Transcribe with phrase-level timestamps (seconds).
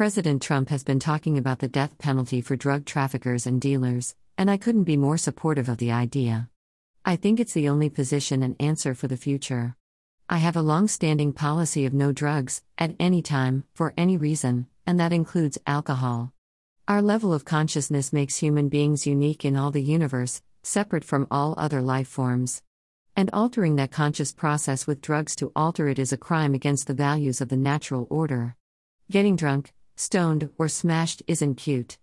[0.00, 4.50] President Trump has been talking about the death penalty for drug traffickers and dealers, and
[4.50, 6.48] I couldn't be more supportive of the idea.
[7.04, 9.76] I think it's the only position and answer for the future.
[10.26, 14.68] I have a long standing policy of no drugs, at any time, for any reason,
[14.86, 16.32] and that includes alcohol.
[16.88, 21.54] Our level of consciousness makes human beings unique in all the universe, separate from all
[21.58, 22.62] other life forms.
[23.14, 26.94] And altering that conscious process with drugs to alter it is a crime against the
[26.94, 28.56] values of the natural order.
[29.10, 31.98] Getting drunk, stoned, or smashed isn't cute.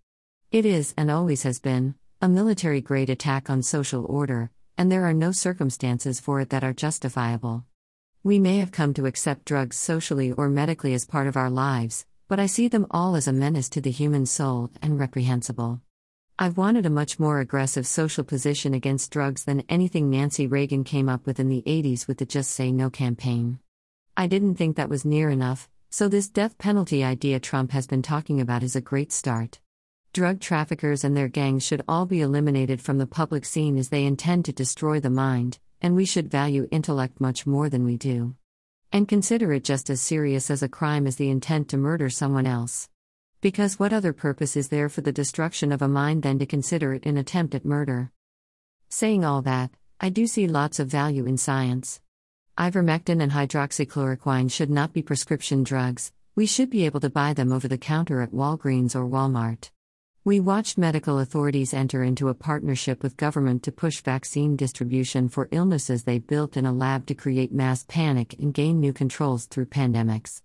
[0.51, 5.05] It is, and always has been, a military grade attack on social order, and there
[5.05, 7.65] are no circumstances for it that are justifiable.
[8.23, 12.05] We may have come to accept drugs socially or medically as part of our lives,
[12.27, 15.81] but I see them all as a menace to the human soul and reprehensible.
[16.37, 21.09] I've wanted a much more aggressive social position against drugs than anything Nancy Reagan came
[21.09, 23.59] up with in the 80s with the Just Say No campaign.
[24.15, 28.01] I didn't think that was near enough, so this death penalty idea Trump has been
[28.01, 29.59] talking about is a great start.
[30.13, 34.05] Drug traffickers and their gangs should all be eliminated from the public scene as they
[34.05, 38.35] intend to destroy the mind, and we should value intellect much more than we do.
[38.91, 42.47] And consider it just as serious as a crime as the intent to murder someone
[42.47, 42.89] else.
[43.41, 46.93] Because what other purpose is there for the destruction of a mind than to consider
[46.93, 48.11] it an attempt at murder?
[48.89, 52.01] Saying all that, I do see lots of value in science.
[52.57, 57.51] Ivermectin and hydroxychloroquine should not be prescription drugs, we should be able to buy them
[57.51, 59.69] over the counter at Walgreens or Walmart.
[60.23, 65.49] We watched medical authorities enter into a partnership with government to push vaccine distribution for
[65.51, 69.67] illnesses they built in a lab to create mass panic and gain new controls through
[69.67, 70.41] pandemics.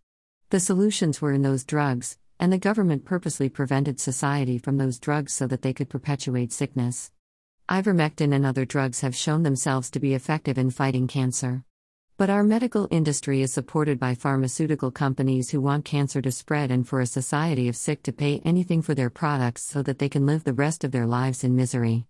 [0.51, 5.33] The solutions were in those drugs, and the government purposely prevented society from those drugs
[5.33, 7.11] so that they could perpetuate sickness.
[7.71, 11.65] Ivermectin and other drugs have shown themselves to be effective in fighting cancer.
[12.19, 16.87] But our medical industry is supported by pharmaceutical companies who want cancer to spread and
[16.87, 20.27] for a society of sick to pay anything for their products so that they can
[20.27, 22.07] live the rest of their lives in misery.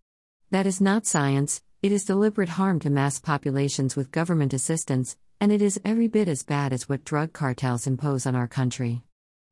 [0.50, 5.50] That is not science, it is deliberate harm to mass populations with government assistance, and
[5.50, 9.03] it is every bit as bad as what drug cartels impose on our country.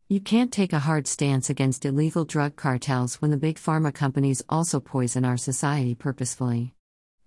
[0.09, 4.43] You can't take a hard stance against illegal drug cartels when the big pharma companies
[4.49, 6.75] also poison our society purposefully.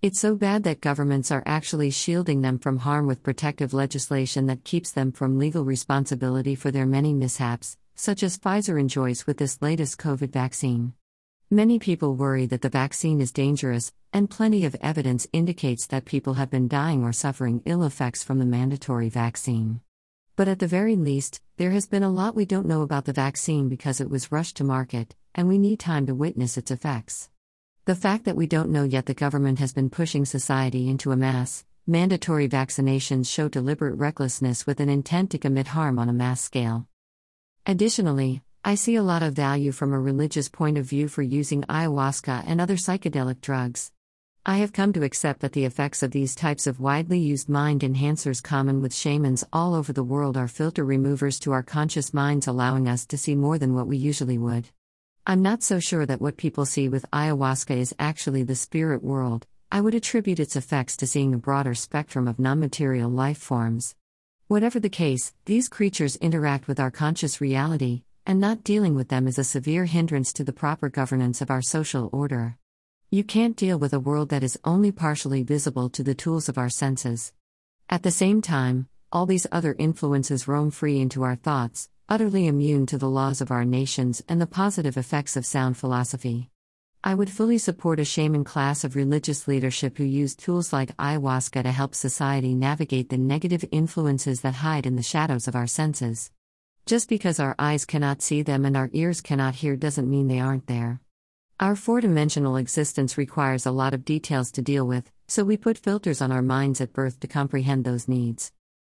[0.04, 4.62] It's so bad that governments are actually shielding them from harm with protective legislation that
[4.62, 9.62] keeps them from legal responsibility for their many mishaps, such as Pfizer enjoys with this
[9.62, 10.92] latest COVID vaccine.
[11.50, 16.34] Many people worry that the vaccine is dangerous, and plenty of evidence indicates that people
[16.34, 19.80] have been dying or suffering ill effects from the mandatory vaccine.
[20.36, 23.14] But at the very least, there has been a lot we don't know about the
[23.14, 27.30] vaccine because it was rushed to market, and we need time to witness its effects.
[27.86, 31.16] The fact that we don't know yet the government has been pushing society into a
[31.16, 36.40] mass, mandatory vaccinations show deliberate recklessness with an intent to commit harm on a mass
[36.40, 36.88] scale.
[37.66, 41.60] Additionally, I see a lot of value from a religious point of view for using
[41.64, 43.92] ayahuasca and other psychedelic drugs.
[44.46, 47.82] I have come to accept that the effects of these types of widely used mind
[47.82, 52.48] enhancers, common with shamans all over the world, are filter removers to our conscious minds,
[52.48, 54.70] allowing us to see more than what we usually would.
[55.26, 59.46] I'm not so sure that what people see with ayahuasca is actually the spirit world.
[59.72, 63.94] I would attribute its effects to seeing a broader spectrum of non material life forms.
[64.48, 69.26] Whatever the case, these creatures interact with our conscious reality, and not dealing with them
[69.26, 72.58] is a severe hindrance to the proper governance of our social order.
[73.10, 76.58] You can't deal with a world that is only partially visible to the tools of
[76.58, 77.32] our senses.
[77.88, 82.84] At the same time, all these other influences roam free into our thoughts, utterly immune
[82.84, 86.50] to the laws of our nations and the positive effects of sound philosophy.
[87.02, 91.62] I would fully support a shaman class of religious leadership who use tools like ayahuasca
[91.62, 96.30] to help society navigate the negative influences that hide in the shadows of our senses.
[96.84, 100.40] Just because our eyes cannot see them and our ears cannot hear doesn't mean they
[100.40, 101.00] aren't there.
[101.58, 105.78] Our four dimensional existence requires a lot of details to deal with, so we put
[105.78, 108.52] filters on our minds at birth to comprehend those needs.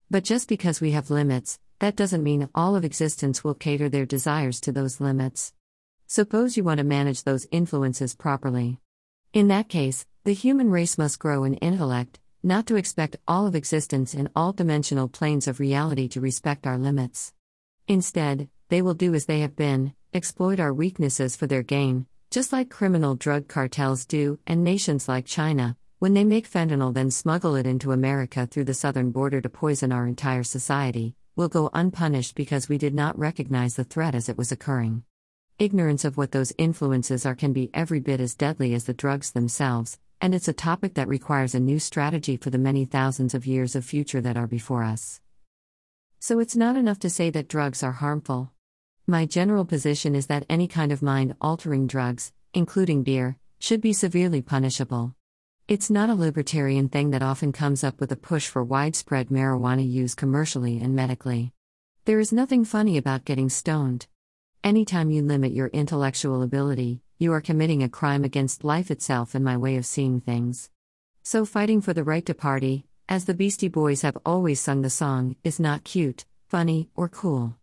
[0.09, 4.06] But just because we have limits, that doesn't mean all of existence will cater their
[4.06, 5.53] desires to those limits.
[6.08, 8.79] Suppose you want to manage those influences properly.
[9.34, 13.56] In that case, the human race must grow in intellect, not to expect all of
[13.56, 17.34] existence in all dimensional planes of reality to respect our limits.
[17.88, 22.52] Instead, they will do as they have been exploit our weaknesses for their gain, just
[22.52, 27.56] like criminal drug cartels do, and nations like China, when they make fentanyl, then smuggle
[27.56, 32.34] it into America through the southern border to poison our entire society, will go unpunished
[32.34, 35.03] because we did not recognize the threat as it was occurring.
[35.59, 39.31] Ignorance of what those influences are can be every bit as deadly as the drugs
[39.31, 43.45] themselves, and it's a topic that requires a new strategy for the many thousands of
[43.45, 45.22] years of future that are before us.
[46.19, 48.51] So it's not enough to say that drugs are harmful.
[49.05, 53.93] My general position is that any kind of mind altering drugs, including beer, should be
[53.93, 55.13] severely punishable.
[55.67, 59.85] It's not a libertarian thing that often comes up with a push for widespread marijuana
[59.85, 61.52] use commercially and medically.
[62.05, 64.08] There is nothing funny about getting stoned.
[64.64, 69.43] Anytime you limit your intellectual ability, you are committing a crime against life itself in
[69.43, 70.69] my way of seeing things.
[71.23, 74.90] So, fighting for the right to party, as the Beastie Boys have always sung the
[74.90, 77.58] song, is not cute, funny, or cool.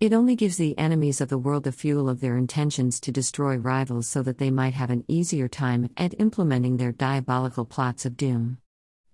[0.00, 3.56] It only gives the enemies of the world the fuel of their intentions to destroy
[3.56, 8.16] rivals so that they might have an easier time at implementing their diabolical plots of
[8.16, 8.58] doom.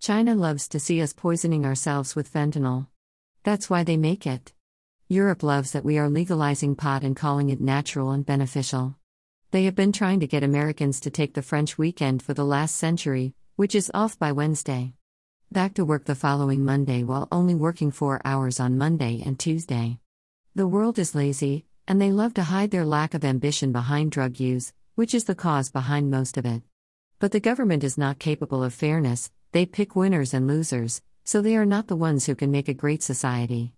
[0.00, 2.86] China loves to see us poisoning ourselves with fentanyl.
[3.42, 4.54] That's why they make it.
[5.08, 8.96] Europe loves that we are legalizing pot and calling it natural and beneficial.
[9.50, 12.76] They have been trying to get Americans to take the French weekend for the last
[12.76, 14.94] century, which is off by Wednesday.
[15.52, 19.98] Back to work the following Monday while only working four hours on Monday and Tuesday.
[20.56, 24.40] The world is lazy, and they love to hide their lack of ambition behind drug
[24.40, 26.62] use, which is the cause behind most of it.
[27.20, 31.56] But the government is not capable of fairness, they pick winners and losers, so they
[31.56, 33.74] are not the ones who can make a great society.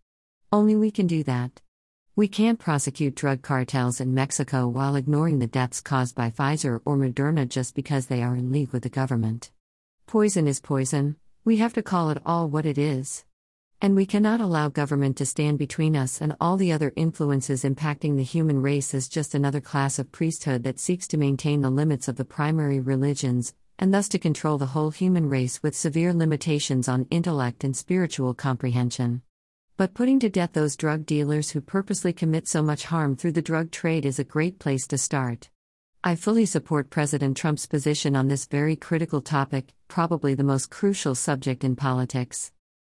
[0.50, 1.60] Only we can do that.
[2.16, 6.96] We can't prosecute drug cartels in Mexico while ignoring the deaths caused by Pfizer or
[6.96, 9.50] Moderna just because they are in league with the government.
[10.06, 13.24] Poison is poison, we have to call it all what it is.
[13.82, 18.16] And we cannot allow government to stand between us and all the other influences impacting
[18.16, 22.06] the human race as just another class of priesthood that seeks to maintain the limits
[22.06, 26.86] of the primary religions, and thus to control the whole human race with severe limitations
[26.86, 29.20] on intellect and spiritual comprehension.
[29.76, 33.42] But putting to death those drug dealers who purposely commit so much harm through the
[33.42, 35.50] drug trade is a great place to start.
[36.04, 41.16] I fully support President Trump's position on this very critical topic, probably the most crucial
[41.16, 42.52] subject in politics.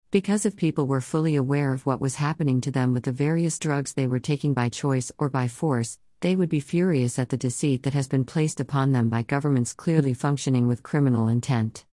[0.10, 3.60] Because if people were fully aware of what was happening to them with the various
[3.60, 7.36] drugs they were taking by choice or by force, they would be furious at the
[7.36, 11.86] deceit that has been placed upon them by governments clearly functioning with criminal intent.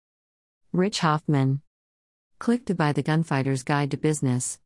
[0.73, 1.61] Rich Hoffman.
[2.39, 4.61] Click to buy the Gunfighter's Guide to Business.